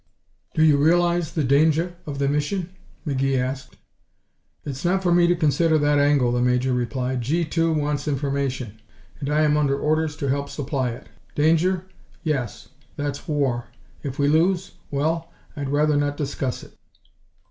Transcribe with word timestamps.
"Do 0.55 0.63
you 0.63 0.77
realize 0.77 1.31
the 1.33 1.43
danger 1.43 1.95
of 2.07 2.17
the 2.17 2.27
mission?" 2.27 2.71
McGee 3.05 3.37
asked. 3.37 3.77
"It's 4.65 4.83
not 4.83 5.03
for 5.03 5.11
me 5.13 5.27
to 5.27 5.35
consider 5.35 5.77
that 5.77 5.99
angle," 5.99 6.31
the 6.31 6.41
Major 6.41 6.73
replied. 6.73 7.21
"G 7.21 7.45
2 7.45 7.71
wants 7.71 8.07
information, 8.07 8.81
and 9.19 9.29
I 9.29 9.41
am 9.43 9.57
under 9.57 9.77
orders 9.77 10.15
to 10.15 10.27
help 10.29 10.49
supply 10.49 10.89
it. 10.89 11.07
Danger? 11.35 11.85
Yes. 12.23 12.69
That's 12.95 13.27
war. 13.27 13.67
If 14.01 14.17
we 14.17 14.27
lose 14.27 14.71
well, 14.89 15.31
I'd 15.55 15.69
rather 15.69 15.97
not 15.97 16.17
discuss 16.17 16.63
it." 16.63 16.73